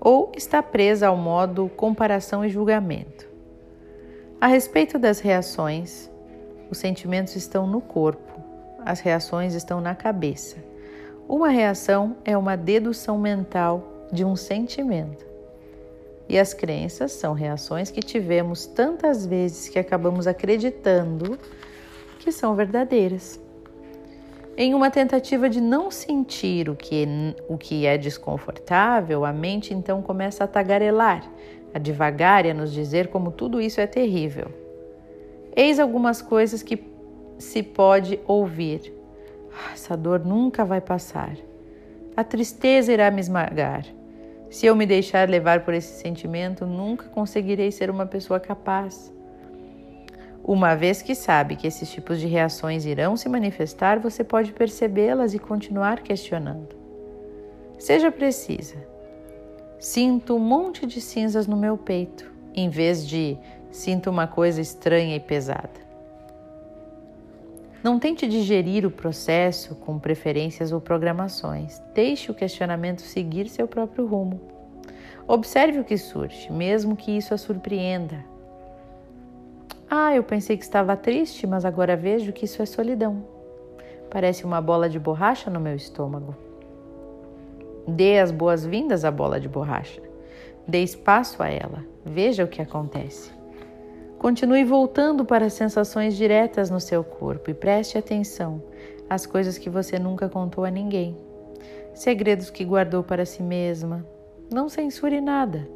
Ou 0.00 0.30
está 0.36 0.62
presa 0.62 1.08
ao 1.08 1.16
modo 1.16 1.70
comparação 1.76 2.44
e 2.44 2.48
julgamento. 2.48 3.31
A 4.42 4.48
respeito 4.48 4.98
das 4.98 5.20
reações, 5.20 6.10
os 6.68 6.76
sentimentos 6.76 7.36
estão 7.36 7.64
no 7.64 7.80
corpo, 7.80 8.42
as 8.84 8.98
reações 8.98 9.54
estão 9.54 9.80
na 9.80 9.94
cabeça. 9.94 10.56
Uma 11.28 11.48
reação 11.48 12.16
é 12.24 12.36
uma 12.36 12.56
dedução 12.56 13.16
mental 13.16 14.08
de 14.12 14.24
um 14.24 14.34
sentimento. 14.34 15.24
E 16.28 16.36
as 16.36 16.52
crenças 16.52 17.12
são 17.12 17.34
reações 17.34 17.92
que 17.92 18.00
tivemos 18.00 18.66
tantas 18.66 19.24
vezes 19.24 19.68
que 19.68 19.78
acabamos 19.78 20.26
acreditando 20.26 21.38
que 22.18 22.32
são 22.32 22.56
verdadeiras. 22.56 23.40
Em 24.56 24.74
uma 24.74 24.90
tentativa 24.90 25.48
de 25.48 25.60
não 25.60 25.88
sentir 25.88 26.68
o 26.68 26.74
que, 26.74 27.06
o 27.48 27.56
que 27.56 27.86
é 27.86 27.96
desconfortável, 27.96 29.24
a 29.24 29.32
mente 29.32 29.72
então 29.72 30.02
começa 30.02 30.42
a 30.42 30.48
tagarelar, 30.48 31.30
a 31.74 31.78
devagar 31.78 32.44
e 32.46 32.50
a 32.50 32.54
nos 32.54 32.72
dizer 32.72 33.08
como 33.08 33.30
tudo 33.30 33.60
isso 33.60 33.80
é 33.80 33.86
terrível. 33.86 34.46
Eis 35.54 35.78
algumas 35.78 36.22
coisas 36.22 36.62
que 36.62 36.82
se 37.38 37.62
pode 37.62 38.18
ouvir. 38.26 38.92
Ah, 39.52 39.72
essa 39.72 39.96
dor 39.96 40.24
nunca 40.24 40.64
vai 40.64 40.80
passar. 40.80 41.36
A 42.16 42.24
tristeza 42.24 42.92
irá 42.92 43.10
me 43.10 43.20
esmagar. 43.20 43.84
Se 44.50 44.66
eu 44.66 44.76
me 44.76 44.84
deixar 44.84 45.28
levar 45.28 45.64
por 45.64 45.72
esse 45.72 46.00
sentimento, 46.00 46.66
nunca 46.66 47.08
conseguirei 47.08 47.70
ser 47.70 47.90
uma 47.90 48.06
pessoa 48.06 48.38
capaz. 48.38 49.12
Uma 50.44 50.74
vez 50.74 51.00
que 51.00 51.14
sabe 51.14 51.56
que 51.56 51.66
esses 51.66 51.90
tipos 51.90 52.18
de 52.20 52.26
reações 52.26 52.84
irão 52.84 53.16
se 53.16 53.28
manifestar, 53.28 53.98
você 53.98 54.24
pode 54.24 54.52
percebê-las 54.52 55.34
e 55.34 55.38
continuar 55.38 56.02
questionando. 56.02 56.76
Seja 57.78 58.10
precisa. 58.10 58.91
Sinto 59.82 60.36
um 60.36 60.38
monte 60.38 60.86
de 60.86 61.00
cinzas 61.00 61.48
no 61.48 61.56
meu 61.56 61.76
peito, 61.76 62.32
em 62.54 62.70
vez 62.70 63.04
de 63.04 63.36
sinto 63.68 64.10
uma 64.10 64.28
coisa 64.28 64.60
estranha 64.60 65.16
e 65.16 65.18
pesada. 65.18 65.80
Não 67.82 67.98
tente 67.98 68.28
digerir 68.28 68.86
o 68.86 68.92
processo 68.92 69.74
com 69.74 69.98
preferências 69.98 70.70
ou 70.70 70.80
programações. 70.80 71.82
Deixe 71.92 72.30
o 72.30 72.34
questionamento 72.34 73.02
seguir 73.02 73.48
seu 73.48 73.66
próprio 73.66 74.06
rumo. 74.06 74.40
Observe 75.26 75.80
o 75.80 75.84
que 75.84 75.98
surge, 75.98 76.52
mesmo 76.52 76.94
que 76.94 77.10
isso 77.10 77.34
a 77.34 77.36
surpreenda. 77.36 78.24
Ah, 79.90 80.14
eu 80.14 80.22
pensei 80.22 80.56
que 80.56 80.62
estava 80.62 80.96
triste, 80.96 81.44
mas 81.44 81.64
agora 81.64 81.96
vejo 81.96 82.32
que 82.32 82.44
isso 82.44 82.62
é 82.62 82.66
solidão. 82.66 83.24
Parece 84.08 84.44
uma 84.44 84.60
bola 84.60 84.88
de 84.88 85.00
borracha 85.00 85.50
no 85.50 85.58
meu 85.58 85.74
estômago. 85.74 86.51
Dê 87.86 88.18
as 88.18 88.30
boas-vindas 88.30 89.04
à 89.04 89.10
bola 89.10 89.40
de 89.40 89.48
borracha. 89.48 90.00
Dê 90.66 90.82
espaço 90.82 91.42
a 91.42 91.48
ela. 91.48 91.84
Veja 92.04 92.44
o 92.44 92.48
que 92.48 92.62
acontece. 92.62 93.32
Continue 94.18 94.62
voltando 94.62 95.24
para 95.24 95.46
as 95.46 95.52
sensações 95.52 96.16
diretas 96.16 96.70
no 96.70 96.78
seu 96.78 97.02
corpo 97.02 97.50
e 97.50 97.54
preste 97.54 97.98
atenção 97.98 98.62
às 99.10 99.26
coisas 99.26 99.58
que 99.58 99.68
você 99.68 99.98
nunca 99.98 100.28
contou 100.28 100.64
a 100.64 100.70
ninguém. 100.70 101.16
Segredos 101.92 102.48
que 102.48 102.64
guardou 102.64 103.02
para 103.02 103.26
si 103.26 103.42
mesma. 103.42 104.06
Não 104.48 104.68
censure 104.68 105.20
nada. 105.20 105.68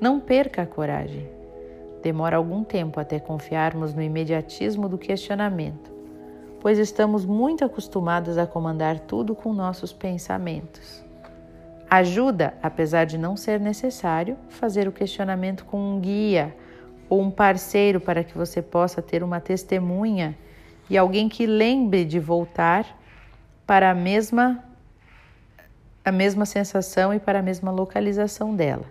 Não 0.00 0.18
perca 0.18 0.62
a 0.62 0.66
coragem. 0.66 1.28
Demora 2.02 2.38
algum 2.38 2.64
tempo 2.64 2.98
até 2.98 3.20
confiarmos 3.20 3.92
no 3.92 4.02
imediatismo 4.02 4.88
do 4.88 4.96
questionamento, 4.96 5.92
pois 6.60 6.78
estamos 6.78 7.24
muito 7.24 7.64
acostumados 7.64 8.38
a 8.38 8.46
comandar 8.46 9.00
tudo 9.00 9.34
com 9.34 9.52
nossos 9.52 9.92
pensamentos. 9.92 11.03
Ajuda, 11.88 12.54
apesar 12.62 13.04
de 13.04 13.16
não 13.16 13.36
ser 13.36 13.60
necessário, 13.60 14.36
fazer 14.48 14.88
o 14.88 14.92
questionamento 14.92 15.64
com 15.64 15.78
um 15.78 16.00
guia 16.00 16.54
ou 17.08 17.20
um 17.20 17.30
parceiro 17.30 18.00
para 18.00 18.24
que 18.24 18.36
você 18.36 18.60
possa 18.60 19.00
ter 19.00 19.22
uma 19.22 19.40
testemunha 19.40 20.36
e 20.88 20.96
alguém 20.96 21.28
que 21.28 21.46
lembre 21.46 22.04
de 22.04 22.18
voltar 22.18 22.86
para 23.66 23.90
a 23.90 23.94
mesma 23.94 24.64
a 26.04 26.12
mesma 26.12 26.44
sensação 26.44 27.14
e 27.14 27.18
para 27.18 27.38
a 27.38 27.42
mesma 27.42 27.70
localização 27.70 28.54
dela. 28.54 28.84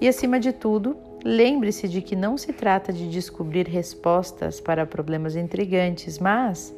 E 0.00 0.08
acima 0.08 0.40
de 0.40 0.50
tudo, 0.50 0.96
Lembre-se 1.24 1.86
de 1.86 2.02
que 2.02 2.16
não 2.16 2.36
se 2.36 2.52
trata 2.52 2.92
de 2.92 3.08
descobrir 3.08 3.68
respostas 3.68 4.60
para 4.60 4.84
problemas 4.84 5.36
intrigantes, 5.36 6.18
mas 6.18 6.74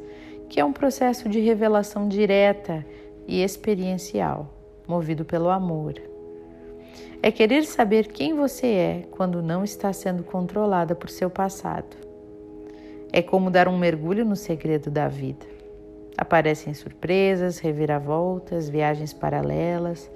que 0.47 0.59
é 0.59 0.65
um 0.65 0.71
processo 0.71 1.27
de 1.27 1.39
revelação 1.39 2.07
direta 2.07 2.85
e 3.27 3.41
experiencial, 3.41 4.53
movido 4.87 5.25
pelo 5.25 5.49
amor. 5.49 5.93
É 7.21 7.31
querer 7.31 7.65
saber 7.65 8.07
quem 8.07 8.33
você 8.33 8.67
é 8.67 9.07
quando 9.11 9.41
não 9.41 9.63
está 9.63 9.91
sendo 9.91 10.23
controlada 10.23 10.93
por 10.95 11.09
seu 11.09 11.29
passado. 11.29 11.97
É 13.11 13.21
como 13.21 13.49
dar 13.49 13.67
um 13.67 13.77
mergulho 13.77 14.25
no 14.25 14.35
segredo 14.35 14.91
da 14.91 15.07
vida. 15.07 15.45
Aparecem 16.17 16.73
surpresas, 16.73 17.59
reviravoltas, 17.59 18.69
viagens 18.69 19.13
paralelas. 19.13 20.11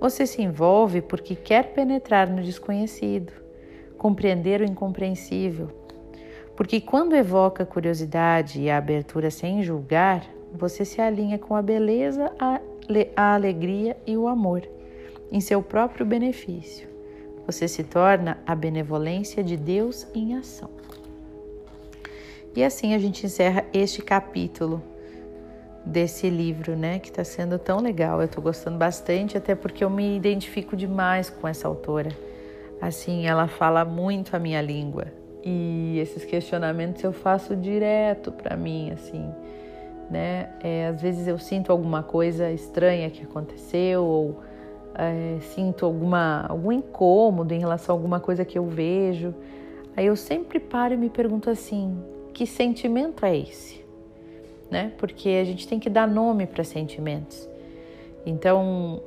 Você 0.00 0.26
se 0.26 0.42
envolve 0.42 1.00
porque 1.00 1.34
quer 1.34 1.72
penetrar 1.74 2.28
no 2.28 2.42
desconhecido 2.42 3.44
compreender 4.04 4.60
o 4.60 4.64
incompreensível. 4.64 5.68
Porque 6.54 6.78
quando 6.78 7.16
evoca 7.16 7.64
curiosidade 7.64 8.60
e 8.60 8.68
a 8.68 8.76
abertura 8.76 9.30
sem 9.30 9.62
julgar, 9.62 10.22
você 10.52 10.84
se 10.84 11.00
alinha 11.00 11.38
com 11.38 11.56
a 11.56 11.62
beleza, 11.62 12.30
a 13.16 13.34
alegria 13.34 13.96
e 14.06 14.16
o 14.16 14.28
amor, 14.28 14.68
em 15.30 15.40
seu 15.40 15.62
próprio 15.62 16.04
benefício. 16.04 16.88
Você 17.46 17.68
se 17.68 17.84
torna 17.84 18.38
a 18.46 18.54
benevolência 18.54 19.42
de 19.42 19.56
Deus 19.56 20.06
em 20.14 20.36
ação. 20.36 20.70
E 22.56 22.62
assim 22.62 22.94
a 22.94 22.98
gente 22.98 23.26
encerra 23.26 23.64
este 23.72 24.00
capítulo 24.00 24.82
desse 25.84 26.30
livro, 26.30 26.74
né, 26.76 26.98
que 26.98 27.08
está 27.08 27.24
sendo 27.24 27.58
tão 27.58 27.80
legal. 27.80 28.20
Eu 28.20 28.26
estou 28.26 28.42
gostando 28.42 28.78
bastante, 28.78 29.36
até 29.36 29.54
porque 29.54 29.84
eu 29.84 29.90
me 29.90 30.16
identifico 30.16 30.76
demais 30.76 31.28
com 31.28 31.46
essa 31.46 31.68
autora. 31.68 32.10
Assim, 32.80 33.26
ela 33.26 33.48
fala 33.48 33.84
muito 33.84 34.34
a 34.34 34.38
minha 34.38 34.62
língua 34.62 35.06
e 35.44 35.98
esses 35.98 36.24
questionamentos 36.24 37.04
eu 37.04 37.12
faço 37.12 37.54
direto 37.54 38.32
para 38.32 38.56
mim, 38.56 38.90
assim, 38.90 39.30
né? 40.10 40.50
É, 40.60 40.88
às 40.88 41.00
vezes 41.00 41.26
eu 41.26 41.38
sinto 41.38 41.72
alguma 41.72 42.02
coisa 42.02 42.50
estranha 42.50 43.10
que 43.10 43.22
aconteceu 43.22 44.04
ou 44.04 44.40
é, 44.94 45.38
sinto 45.40 45.84
alguma, 45.84 46.46
algum 46.48 46.72
incômodo 46.72 47.52
em 47.52 47.58
relação 47.58 47.94
a 47.94 47.98
alguma 47.98 48.20
coisa 48.20 48.44
que 48.44 48.58
eu 48.58 48.66
vejo. 48.66 49.34
Aí 49.96 50.06
eu 50.06 50.16
sempre 50.16 50.58
paro 50.60 50.94
e 50.94 50.96
me 50.96 51.10
pergunto 51.10 51.50
assim: 51.50 51.96
que 52.32 52.46
sentimento 52.46 53.24
é 53.24 53.36
esse? 53.36 53.84
Né? 54.70 54.92
Porque 54.98 55.28
a 55.28 55.44
gente 55.44 55.66
tem 55.68 55.78
que 55.78 55.90
dar 55.90 56.06
nome 56.06 56.46
para 56.46 56.64
sentimentos. 56.64 57.48
Então, 58.26 59.00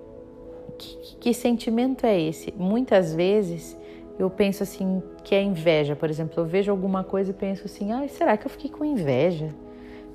que, 0.78 1.16
que 1.20 1.34
sentimento 1.34 2.06
é 2.06 2.20
esse? 2.20 2.54
Muitas 2.56 3.14
vezes 3.14 3.78
eu 4.18 4.30
penso 4.30 4.64
assim 4.64 5.02
que 5.24 5.36
é 5.36 5.42
inveja, 5.42 5.96
por 5.96 6.10
exemplo, 6.10 6.42
eu 6.42 6.46
vejo 6.46 6.72
alguma 6.72 7.04
coisa 7.04 7.32
e 7.32 7.34
penso 7.34 7.66
assim, 7.66 7.92
ah, 7.92 8.08
será 8.08 8.38
que 8.38 8.48
eu 8.48 8.50
fiquei 8.50 8.70
com 8.70 8.84
inveja, 8.86 9.54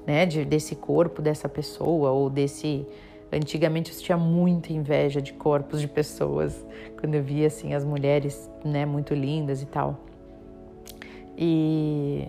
né, 0.06 0.26
de, 0.26 0.44
desse 0.44 0.75
corpo 0.75 1.23
dessa 1.23 1.49
pessoa 1.49 2.11
ou 2.11 2.28
desse 2.28 2.87
Antigamente 3.32 3.90
eu 3.90 3.99
tinha 3.99 4.18
muita 4.18 4.75
inveja 4.75 5.23
de 5.23 5.32
corpos 5.32 5.80
de 5.80 5.88
pessoas, 5.88 6.66
quando 7.00 7.14
eu 7.14 7.23
via 7.23 7.47
assim 7.47 7.73
as 7.73 7.82
mulheres, 7.82 8.50
né, 8.62 8.85
muito 8.85 9.14
lindas 9.14 9.62
e 9.62 9.66
tal. 9.66 9.99
E 11.37 12.28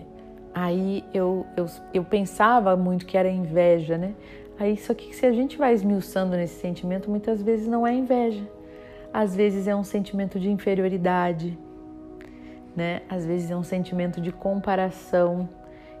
aí 0.54 1.04
eu, 1.12 1.44
eu, 1.58 1.66
eu 1.92 2.02
pensava 2.02 2.74
muito 2.74 3.04
que 3.04 3.18
era 3.18 3.28
inveja, 3.28 3.98
né? 3.98 4.14
Aí 4.58 4.78
só 4.78 4.94
que 4.94 5.14
se 5.14 5.26
a 5.26 5.32
gente 5.32 5.58
vai 5.58 5.74
esmiuçando 5.74 6.36
nesse 6.36 6.58
sentimento, 6.58 7.10
muitas 7.10 7.42
vezes 7.42 7.66
não 7.66 7.86
é 7.86 7.92
inveja. 7.92 8.48
Às 9.12 9.36
vezes 9.36 9.68
é 9.68 9.76
um 9.76 9.84
sentimento 9.84 10.40
de 10.40 10.50
inferioridade, 10.50 11.58
né? 12.74 13.02
Às 13.10 13.26
vezes 13.26 13.50
é 13.50 13.56
um 13.56 13.62
sentimento 13.62 14.22
de 14.22 14.32
comparação 14.32 15.50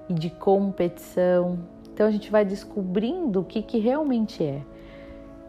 e 0.08 0.14
de 0.14 0.30
competição. 0.30 1.58
Então 1.92 2.06
a 2.06 2.10
gente 2.10 2.30
vai 2.30 2.44
descobrindo 2.44 3.40
o 3.40 3.44
que, 3.44 3.62
que 3.62 3.78
realmente 3.78 4.42
é. 4.42 4.60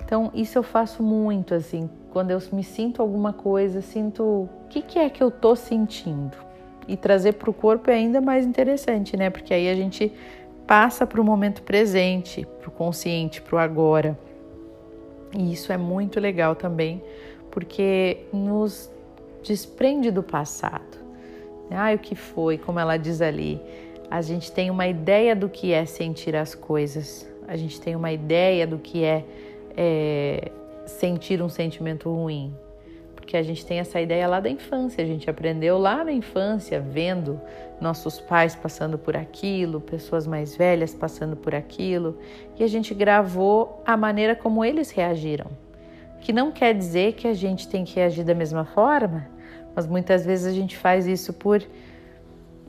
Então 0.04 0.32
isso 0.34 0.58
eu 0.58 0.64
faço 0.64 1.02
muito 1.02 1.54
assim, 1.54 1.90
quando 2.12 2.32
eu 2.32 2.40
me 2.54 2.64
sinto 2.64 3.02
alguma 3.02 3.34
coisa, 3.34 3.82
sinto 3.82 4.24
o 4.24 4.50
que, 4.70 4.82
que 4.82 5.00
é 5.00 5.10
que 5.10 5.22
eu 5.22 5.32
tô 5.32 5.56
sentindo. 5.56 6.38
E 6.88 6.96
trazer 6.96 7.34
para 7.34 7.50
o 7.50 7.54
corpo 7.54 7.90
é 7.90 7.96
ainda 7.96 8.22
mais 8.22 8.46
interessante, 8.46 9.18
né? 9.18 9.32
Porque 9.32 9.54
aí 9.54 9.68
a 9.68 9.76
gente 9.76 10.14
passa 10.68 11.06
para 11.06 11.20
o 11.20 11.24
momento 11.24 11.64
presente, 11.64 12.48
para 12.60 12.70
o 12.70 12.72
consciente, 12.72 13.42
para 13.42 13.56
o 13.56 13.60
agora. 13.60 14.18
E 15.36 15.52
isso 15.52 15.74
é 15.74 15.78
muito 15.78 16.20
legal 16.20 16.56
também, 16.56 17.04
porque 17.52 18.26
nos 18.32 18.92
desprende 19.44 20.12
do 20.12 20.24
passado. 20.24 21.04
Ah, 21.72 21.94
o 21.94 21.98
que 21.98 22.16
foi, 22.16 22.58
como 22.58 22.80
ela 22.80 22.98
diz 22.98 23.22
ali, 23.22 23.60
a 24.10 24.22
gente 24.22 24.52
tem 24.52 24.70
uma 24.70 24.88
ideia 24.88 25.36
do 25.36 25.50
que 25.50 25.74
é 25.74 25.86
sentir 25.86 26.36
as 26.36 26.54
coisas, 26.56 27.30
a 27.48 27.56
gente 27.56 27.80
tem 27.80 27.96
uma 27.96 28.12
ideia 28.12 28.66
do 28.66 28.78
que 28.78 29.04
é, 29.04 29.26
é 29.76 30.52
sentir 30.86 31.42
um 31.42 31.50
sentimento 31.50 32.10
ruim, 32.10 32.54
porque 33.16 33.36
a 33.36 33.44
gente 33.44 33.66
tem 33.66 33.80
essa 33.80 34.00
ideia 34.00 34.28
lá 34.28 34.40
da 34.40 34.50
infância, 34.50 35.04
a 35.04 35.08
gente 35.08 35.30
aprendeu 35.30 35.78
lá 35.78 36.04
na 36.04 36.12
infância, 36.12 36.80
vendo 36.80 37.40
nossos 37.82 38.20
pais 38.20 38.56
passando 38.56 38.98
por 38.98 39.18
aquilo, 39.18 39.82
pessoas 39.82 40.28
mais 40.28 40.56
velhas 40.56 40.94
passando 40.94 41.36
por 41.36 41.54
aquilo, 41.54 42.18
e 42.58 42.64
a 42.64 42.68
gente 42.68 42.94
gravou 42.94 43.82
a 43.86 43.98
maneira 43.98 44.36
como 44.36 44.64
eles 44.64 44.92
reagiram. 44.92 45.48
Que 46.22 46.32
não 46.32 46.52
quer 46.52 46.74
dizer 46.74 47.14
que 47.14 47.28
a 47.28 47.34
gente 47.34 47.68
tem 47.68 47.84
que 47.84 47.96
reagir 47.96 48.24
da 48.24 48.34
mesma 48.34 48.66
forma, 48.66 49.28
mas 49.76 49.86
muitas 49.86 50.26
vezes 50.26 50.46
a 50.46 50.52
gente 50.52 50.78
faz 50.78 51.06
isso 51.06 51.34
por 51.34 51.62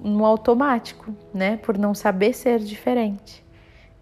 no 0.02 0.24
automático, 0.24 1.14
né? 1.32 1.56
Por 1.56 1.78
não 1.78 1.94
saber 1.94 2.32
ser 2.32 2.58
diferente. 2.60 3.44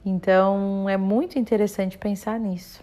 Então 0.04 0.88
é 0.88 0.96
muito 0.96 1.38
interessante 1.38 1.96
pensar 1.96 2.38
nisso. 2.38 2.82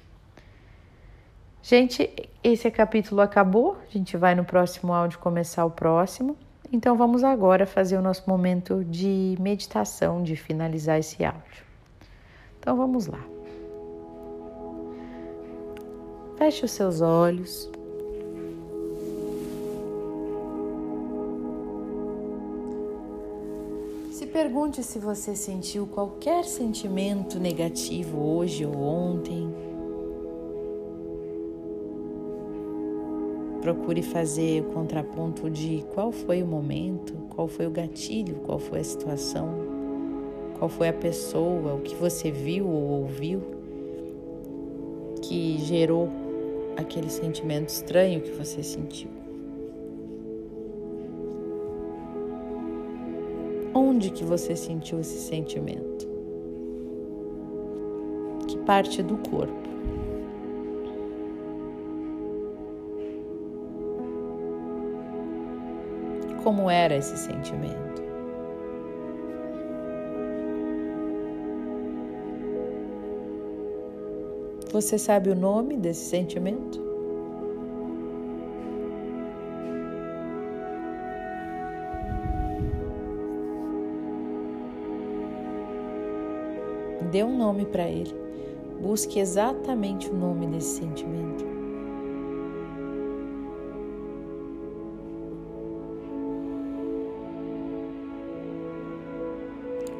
Gente, 1.61 2.09
esse 2.43 2.71
capítulo 2.71 3.21
acabou, 3.21 3.77
a 3.87 3.91
gente 3.91 4.17
vai 4.17 4.33
no 4.33 4.43
próximo 4.43 4.91
áudio 4.93 5.19
começar 5.19 5.63
o 5.63 5.69
próximo. 5.69 6.35
Então 6.73 6.95
vamos 6.95 7.23
agora 7.23 7.65
fazer 7.67 7.97
o 7.97 8.01
nosso 8.01 8.27
momento 8.27 8.83
de 8.85 9.35
meditação, 9.39 10.23
de 10.23 10.35
finalizar 10.35 10.97
esse 10.97 11.23
áudio. 11.23 11.63
Então 12.59 12.75
vamos 12.75 13.07
lá. 13.07 13.23
Feche 16.37 16.65
os 16.65 16.71
seus 16.71 17.01
olhos. 17.01 17.69
Pergunte 24.31 24.83
se 24.83 24.98
você 24.98 25.35
sentiu 25.35 25.85
qualquer 25.85 26.46
sentimento 26.46 27.39
negativo 27.39 28.17
hoje 28.20 28.65
ou 28.65 28.75
ontem 28.75 29.51
Procure 33.61 34.01
fazer 34.01 34.63
o 34.63 34.74
contraponto 34.74 35.48
de 35.48 35.85
qual 35.94 36.11
foi 36.11 36.41
o 36.41 36.48
momento, 36.48 37.13
qual 37.29 37.48
foi 37.48 37.67
o 37.67 37.70
gatilho, 37.70 38.37
qual 38.37 38.57
foi 38.57 38.79
a 38.79 38.83
situação, 38.83 39.53
qual 40.57 40.67
foi 40.67 40.89
a 40.89 40.94
pessoa, 40.94 41.75
o 41.75 41.81
que 41.81 41.94
você 41.94 42.31
viu 42.31 42.67
ou 42.67 43.01
ouviu 43.01 43.39
que 45.22 45.59
gerou 45.59 46.09
aquele 46.75 47.09
sentimento 47.09 47.70
estranho 47.70 48.20
que 48.20 48.31
você 48.31 48.63
sentiu. 48.63 49.21
Onde 53.74 54.10
que 54.12 54.24
você 54.24 54.55
sentiu 54.55 55.00
esse 55.00 55.18
sentimento? 55.18 56.07
Que 58.48 58.57
parte 58.60 59.01
do 59.01 59.18
corpo? 59.29 59.62
como 66.44 66.70
era 66.70 66.96
esse 66.96 67.18
sentimento. 67.18 68.01
Você 74.72 74.98
sabe 74.98 75.29
o 75.29 75.36
nome 75.36 75.77
desse 75.77 76.05
sentimento? 76.05 76.90
Dê 87.11 87.25
um 87.25 87.37
nome 87.37 87.65
para 87.65 87.89
ele. 87.89 88.15
Busque 88.81 89.19
exatamente 89.19 90.09
o 90.09 90.15
nome 90.15 90.47
desse 90.47 90.79
sentimento. 90.79 91.45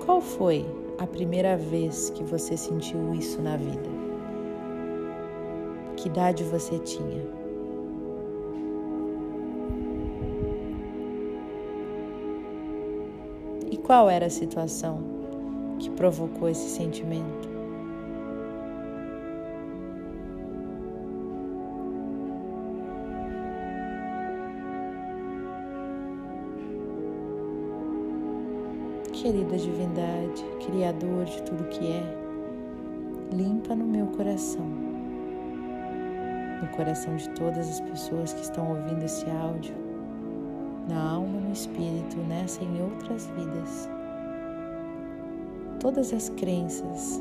Qual 0.06 0.22
foi 0.22 0.66
a 0.98 1.06
primeira 1.06 1.58
vez 1.58 2.10
que 2.12 2.24
você 2.24 2.56
sentiu 2.56 3.14
isso 3.14 3.42
na 3.42 3.58
vida? 3.58 3.90
Que 5.98 6.08
idade 6.08 6.46
você 6.46 6.80
tinha? 6.80 7.24
E 13.70 13.76
qual 13.76 14.10
era 14.10 14.28
a 14.28 14.30
situação 14.30 15.21
que 15.82 15.90
provocou 15.90 16.48
esse 16.48 16.70
sentimento? 16.70 17.50
Querida 29.12 29.58
divindade, 29.58 30.44
Criador 30.66 31.26
de 31.26 31.42
tudo 31.44 31.64
que 31.70 31.88
é, 31.88 32.04
limpa 33.32 33.76
no 33.76 33.86
meu 33.86 34.08
coração, 34.08 34.66
no 36.62 36.68
coração 36.76 37.16
de 37.16 37.30
todas 37.32 37.70
as 37.70 37.80
pessoas 37.82 38.34
que 38.34 38.42
estão 38.42 38.70
ouvindo 38.70 39.04
esse 39.04 39.28
áudio, 39.30 39.76
na 40.88 41.12
alma, 41.12 41.40
no 41.40 41.52
espírito, 41.52 42.18
nessa 42.28 42.64
e 42.64 42.68
em 42.68 42.82
outras 42.84 43.28
vidas. 43.28 44.01
Todas 45.82 46.14
as 46.14 46.30
crenças 46.30 47.20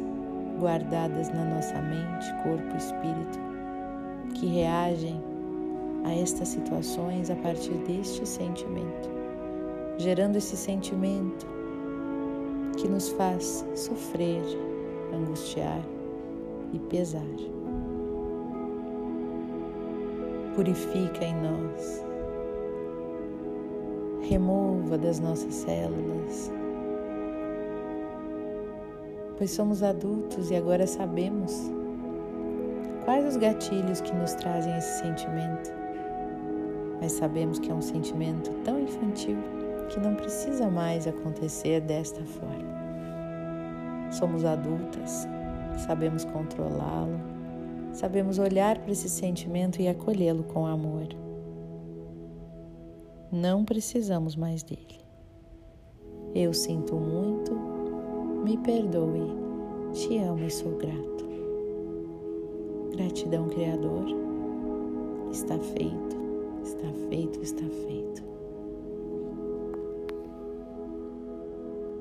guardadas 0.59 1.31
na 1.31 1.47
nossa 1.47 1.81
mente, 1.81 2.31
corpo 2.43 2.75
e 2.75 2.77
espírito, 2.77 3.41
que 4.35 4.45
reagem 4.45 5.19
a 6.05 6.15
estas 6.15 6.49
situações 6.49 7.31
a 7.31 7.37
partir 7.37 7.73
deste 7.87 8.29
sentimento, 8.29 9.09
gerando 9.97 10.37
esse 10.37 10.59
sentimento 10.59 11.47
que 12.77 12.87
nos 12.87 13.09
faz 13.09 13.65
sofrer, 13.75 14.43
angustiar 15.15 15.81
e 16.75 16.79
pesar. 16.79 17.25
Purifica 20.55 21.25
em 21.25 21.35
nós, 21.35 22.05
remova 24.29 24.99
das 24.99 25.19
nossas 25.19 25.55
células, 25.55 26.53
pois 29.41 29.53
somos 29.53 29.83
adultos 29.83 30.51
e 30.51 30.55
agora 30.55 30.87
sabemos 30.87 31.73
quais 33.07 33.25
os 33.25 33.39
gatilhos 33.39 34.03
que 34.03 34.15
nos 34.15 34.35
trazem 34.35 34.77
esse 34.77 34.99
sentimento, 34.99 35.73
mas 37.01 37.13
sabemos 37.13 37.59
que 37.59 37.71
é 37.71 37.75
um 37.75 37.81
sentimento 37.81 38.51
tão 38.63 38.79
infantil 38.79 39.39
que 39.89 39.99
não 39.99 40.15
precisa 40.15 40.69
mais 40.69 41.07
acontecer 41.07 41.81
desta 41.81 42.23
forma. 42.23 44.11
Somos 44.11 44.45
adultas, 44.45 45.27
sabemos 45.87 46.27
controlá-lo, 46.27 47.19
sabemos 47.95 48.39
olhar 48.39 48.77
para 48.77 48.93
esse 48.93 49.09
sentimento 49.09 49.81
e 49.81 49.89
acolhê-lo 49.89 50.45
com 50.45 50.67
amor. 50.67 51.09
Não 53.33 53.65
precisamos 53.65 54.37
mais 54.37 54.63
dele. 54.63 55.01
Eu 56.35 56.53
sinto 56.53 56.95
muito, 56.95 57.60
me 58.45 58.57
perdoe, 58.59 59.27
te 59.93 60.19
amo 60.19 60.45
e 60.45 60.51
sou 60.51 60.73
grato. 60.77 61.25
Gratidão, 62.97 63.49
Criador. 63.49 64.05
Está 65.31 65.59
feito, 65.59 66.17
está 66.63 66.89
feito, 67.09 67.41
está 67.43 67.65
feito. 67.87 68.30